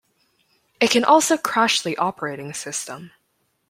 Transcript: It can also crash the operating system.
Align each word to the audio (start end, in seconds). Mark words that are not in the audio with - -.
It 0.79 0.89
can 0.89 1.03
also 1.03 1.37
crash 1.37 1.83
the 1.83 1.95
operating 1.99 2.53
system. 2.53 3.11